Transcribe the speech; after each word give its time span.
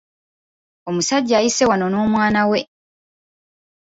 Omusajja 0.89 1.33
ayise 1.37 1.63
wano 1.69 1.85
n'omwana 1.89 2.41
we. 2.49 2.59